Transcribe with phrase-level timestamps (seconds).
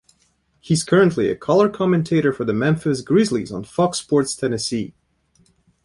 [0.59, 4.95] He is currently a color commentator for the Memphis Grizzlies on Fox Sports Tennessee.